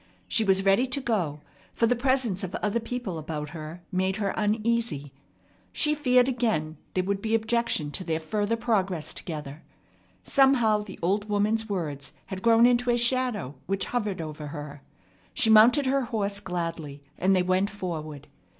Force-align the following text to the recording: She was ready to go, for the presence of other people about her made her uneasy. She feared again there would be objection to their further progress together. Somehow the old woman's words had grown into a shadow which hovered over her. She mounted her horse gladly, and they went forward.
She 0.27 0.43
was 0.43 0.65
ready 0.65 0.87
to 0.87 0.99
go, 0.99 1.41
for 1.75 1.85
the 1.85 1.95
presence 1.95 2.43
of 2.43 2.55
other 2.55 2.79
people 2.79 3.19
about 3.19 3.49
her 3.51 3.83
made 3.91 4.15
her 4.15 4.33
uneasy. 4.35 5.13
She 5.71 5.93
feared 5.93 6.27
again 6.27 6.77
there 6.95 7.03
would 7.03 7.21
be 7.21 7.35
objection 7.35 7.91
to 7.91 8.03
their 8.03 8.19
further 8.19 8.55
progress 8.55 9.13
together. 9.13 9.61
Somehow 10.23 10.79
the 10.79 10.97
old 11.03 11.29
woman's 11.29 11.69
words 11.69 12.13
had 12.25 12.41
grown 12.41 12.65
into 12.65 12.89
a 12.89 12.97
shadow 12.97 13.53
which 13.67 13.85
hovered 13.93 14.21
over 14.21 14.47
her. 14.47 14.81
She 15.35 15.51
mounted 15.51 15.85
her 15.85 16.05
horse 16.05 16.39
gladly, 16.39 17.03
and 17.19 17.35
they 17.35 17.43
went 17.43 17.69
forward. 17.69 18.27